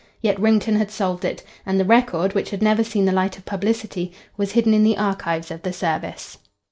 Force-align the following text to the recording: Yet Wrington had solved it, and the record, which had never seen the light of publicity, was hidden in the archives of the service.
Yet 0.19 0.39
Wrington 0.39 0.77
had 0.77 0.89
solved 0.89 1.23
it, 1.23 1.43
and 1.63 1.79
the 1.79 1.85
record, 1.85 2.33
which 2.33 2.49
had 2.49 2.63
never 2.63 2.83
seen 2.83 3.05
the 3.05 3.11
light 3.11 3.37
of 3.37 3.45
publicity, 3.45 4.11
was 4.35 4.53
hidden 4.53 4.73
in 4.73 4.83
the 4.83 4.97
archives 4.97 5.51
of 5.51 5.61
the 5.61 5.71
service. 5.71 6.39